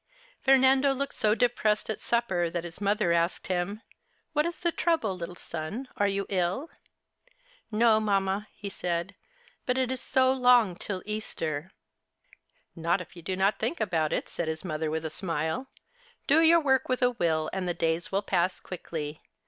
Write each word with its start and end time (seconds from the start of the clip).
Fernando 0.41 0.93
looked 0.93 1.13
so 1.13 1.35
depressed 1.35 1.87
at 1.87 2.01
supper 2.01 2.49
that 2.49 2.63
his 2.63 2.81
mother 2.81 3.11
asked 3.11 3.45
him:" 3.45 3.83
What 4.33 4.47
is 4.47 4.57
the 4.57 4.71
trouble, 4.71 5.15
little 5.15 5.35
son, 5.35 5.89
are 5.95 6.07
you 6.07 6.25
ill?"" 6.27 6.71
No, 7.71 7.99
mamma," 7.99 8.47
he 8.55 8.67
said." 8.67 9.13
But 9.67 9.77
it 9.77 9.91
is 9.91 10.01
so 10.01 10.33
long 10.33 10.75
till 10.75 11.03
Easter." 11.05 11.69
64 12.73 12.89
Our 12.89 12.91
Little 12.93 12.97
Spanish 12.97 12.97
Cousin" 12.97 13.09
Not 13.09 13.09
if 13.09 13.15
you 13.15 13.21
do 13.21 13.41
not 13.43 13.59
think 13.59 13.79
about 13.79 14.11
it," 14.11 14.27
said 14.27 14.47
his 14.47 14.65
mother 14.65 14.89
with 14.89 15.05
a 15.05 15.11
smile." 15.11 15.67
Do 16.25 16.41
your 16.41 16.59
work 16.59 16.89
with 16.89 17.03
a 17.03 17.11
will, 17.11 17.51
and 17.53 17.67
the 17.67 17.75
days 17.75 18.11
will 18.11 18.23
pass 18.23 18.59
quickly. 18.59 19.21